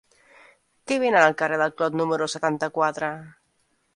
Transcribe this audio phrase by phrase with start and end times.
[0.91, 3.13] Què venen al carrer del Clot número setanta-quatre?